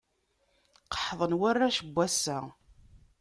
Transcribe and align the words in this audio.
Qeḥḍen 0.93 1.37
warrac 1.39 1.77
n 1.83 1.89
wass-a. 1.95 2.39